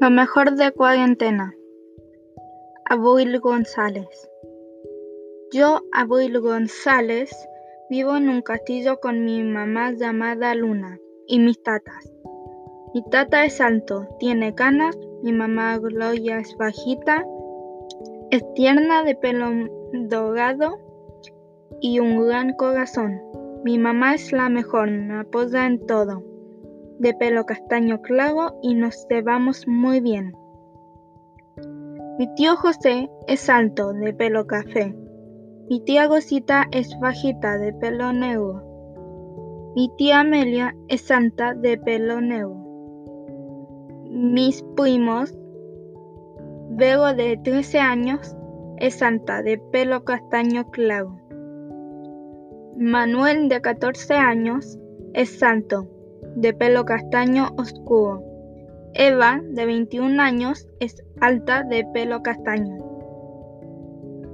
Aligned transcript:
Lo 0.00 0.08
mejor 0.08 0.56
de 0.56 0.72
cuarentena. 0.72 1.54
Abuil 2.86 3.38
González. 3.38 4.30
Yo, 5.52 5.82
Abuil 5.92 6.40
González, 6.40 7.30
vivo 7.90 8.16
en 8.16 8.30
un 8.30 8.40
castillo 8.40 8.98
con 8.98 9.26
mi 9.26 9.42
mamá 9.42 9.92
llamada 9.92 10.54
Luna 10.54 10.98
y 11.26 11.38
mis 11.38 11.62
tatas. 11.62 12.10
Mi 12.94 13.04
tata 13.10 13.44
es 13.44 13.60
alto, 13.60 14.08
tiene 14.18 14.54
canas, 14.54 14.96
mi 15.22 15.34
mamá 15.34 15.76
Gloria 15.76 16.38
es 16.38 16.56
bajita, 16.56 17.22
es 18.30 18.42
tierna 18.54 19.02
de 19.04 19.16
pelo 19.16 19.50
dorado 19.92 20.78
y 21.82 21.98
un 21.98 22.26
gran 22.26 22.54
corazón. 22.54 23.20
Mi 23.64 23.76
mamá 23.76 24.14
es 24.14 24.32
la 24.32 24.48
mejor, 24.48 24.90
me 24.90 25.20
apoya 25.20 25.66
en 25.66 25.84
todo 25.84 26.29
de 27.00 27.14
pelo 27.14 27.46
castaño 27.46 28.02
claro 28.02 28.58
y 28.62 28.74
nos 28.74 29.06
llevamos 29.08 29.66
muy 29.66 30.00
bien. 30.00 30.34
Mi 32.18 32.32
tío 32.34 32.56
José 32.56 33.10
es 33.26 33.48
alto, 33.48 33.94
de 33.94 34.12
pelo 34.12 34.46
café. 34.46 34.94
Mi 35.70 35.80
tía 35.80 36.06
Gosita 36.06 36.66
es 36.70 36.94
bajita, 37.00 37.56
de 37.56 37.72
pelo 37.72 38.12
negro. 38.12 38.62
Mi 39.74 39.90
tía 39.96 40.20
Amelia 40.20 40.76
es 40.88 41.00
santa, 41.00 41.54
de 41.54 41.78
pelo 41.78 42.20
negro. 42.20 42.56
Mis 44.10 44.62
primos, 44.76 45.34
Vego 46.72 47.14
de 47.14 47.38
13 47.42 47.78
años, 47.78 48.36
es 48.76 48.96
santa, 48.96 49.42
de 49.42 49.56
pelo 49.56 50.04
castaño 50.04 50.70
claro. 50.70 51.18
Manuel 52.76 53.48
de 53.48 53.60
14 53.60 54.14
años 54.14 54.78
es 55.14 55.38
santo, 55.38 55.88
de 56.36 56.52
pelo 56.52 56.84
castaño 56.84 57.54
oscuro. 57.56 58.22
Eva, 58.94 59.40
de 59.42 59.66
21 59.66 60.20
años, 60.20 60.68
es 60.80 61.04
alta 61.20 61.62
de 61.62 61.84
pelo 61.92 62.22
castaño. 62.22 62.90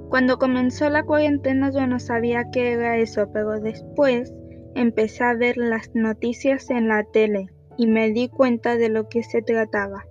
Cuando 0.09 0.39
comenzó 0.39 0.89
la 0.89 1.03
cuarentena 1.03 1.71
yo 1.71 1.87
no 1.87 1.99
sabía 1.99 2.51
qué 2.53 2.73
era 2.73 2.97
eso, 2.97 3.29
pero 3.33 3.61
después 3.61 4.33
empecé 4.75 5.25
a 5.25 5.35
ver 5.35 5.57
las 5.57 5.91
noticias 5.95 6.71
en 6.71 6.89
la 6.89 7.03
tele 7.05 7.49
y 7.77 7.87
me 7.87 8.11
di 8.11 8.29
cuenta 8.29 8.77
de 8.77 8.89
lo 8.89 9.09
que 9.09 9.23
se 9.23 9.43
trataba 9.43 10.07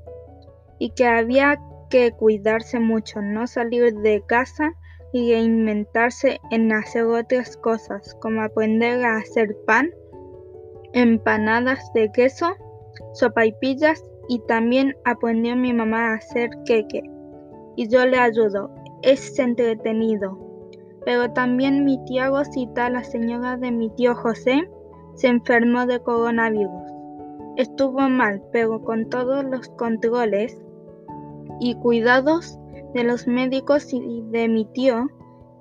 y 0.80 0.92
que 0.92 1.08
había 1.08 1.60
que 1.90 2.12
cuidarse 2.12 2.80
mucho, 2.80 3.22
no 3.22 3.48
salir 3.48 3.94
de 3.96 4.22
casa 4.28 4.74
y 5.14 5.32
reinventarse 5.32 6.42
en 6.52 6.74
hacer 6.74 7.06
otras 7.06 7.56
cosas, 7.58 8.16
como 8.20 8.42
aprender 8.42 9.06
a 9.06 9.18
hacer 9.18 9.56
pan 9.66 9.92
empanadas 10.96 11.92
de 11.94 12.10
queso, 12.10 12.56
sopaipillas 13.14 14.02
y 14.30 14.40
también 14.48 14.96
aprendió 15.04 15.56
mi 15.58 15.74
mamá 15.74 16.12
a 16.12 16.16
hacer 16.16 16.50
queque. 16.66 17.04
Y 17.76 17.90
yo 17.90 18.06
le 18.06 18.18
ayudo, 18.18 18.74
es 19.02 19.38
entretenido. 19.38 20.40
Pero 21.04 21.32
también 21.34 21.84
mi 21.84 22.02
tía 22.06 22.30
Rosita, 22.30 22.90
la 22.90 23.04
señora 23.04 23.58
de 23.58 23.72
mi 23.72 23.90
tío 23.90 24.16
José, 24.16 24.70
se 25.16 25.28
enfermó 25.28 25.86
de 25.86 26.00
coronavirus. 26.00 26.90
Estuvo 27.58 28.08
mal, 28.08 28.42
pero 28.54 28.82
con 28.82 29.10
todos 29.10 29.44
los 29.44 29.68
controles 29.68 30.58
y 31.60 31.76
cuidados 31.76 32.58
de 32.94 33.04
los 33.04 33.28
médicos 33.28 33.94
y 33.94 34.24
de 34.32 34.48
mi 34.48 34.66
tío, 34.66 35.08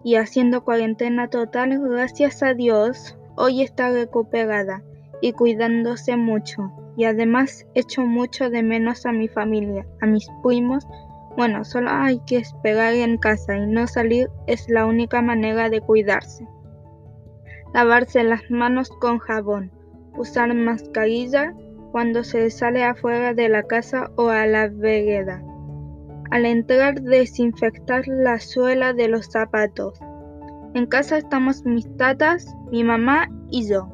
y 0.04 0.14
haciendo 0.14 0.62
cuarentena 0.62 1.28
total, 1.28 1.80
gracias 1.80 2.42
a 2.44 2.54
Dios, 2.54 3.18
hoy 3.36 3.62
está 3.62 3.90
recuperada 3.90 4.84
y 5.24 5.32
cuidándose 5.32 6.18
mucho. 6.18 6.70
Y 6.98 7.04
además 7.06 7.66
echo 7.74 8.02
mucho 8.02 8.50
de 8.50 8.62
menos 8.62 9.06
a 9.06 9.12
mi 9.12 9.26
familia, 9.26 9.86
a 10.02 10.06
mis 10.06 10.28
primos. 10.42 10.86
Bueno, 11.34 11.64
solo 11.64 11.88
hay 11.90 12.20
que 12.26 12.36
esperar 12.36 12.92
en 12.92 13.16
casa 13.16 13.56
y 13.56 13.66
no 13.66 13.86
salir 13.86 14.28
es 14.46 14.68
la 14.68 14.84
única 14.84 15.22
manera 15.22 15.70
de 15.70 15.80
cuidarse. 15.80 16.46
Lavarse 17.72 18.22
las 18.22 18.50
manos 18.50 18.90
con 19.00 19.18
jabón. 19.18 19.72
Usar 20.14 20.52
mascarilla 20.52 21.54
cuando 21.90 22.22
se 22.22 22.50
sale 22.50 22.84
afuera 22.84 23.32
de 23.32 23.48
la 23.48 23.62
casa 23.62 24.10
o 24.16 24.28
a 24.28 24.44
la 24.44 24.68
vereda. 24.68 25.42
Al 26.32 26.44
entrar 26.44 27.00
desinfectar 27.00 28.06
la 28.08 28.38
suela 28.40 28.92
de 28.92 29.08
los 29.08 29.32
zapatos. 29.32 29.98
En 30.74 30.84
casa 30.84 31.16
estamos 31.16 31.64
mis 31.64 31.88
tatas, 31.96 32.54
mi 32.70 32.84
mamá 32.84 33.30
y 33.50 33.66
yo. 33.66 33.93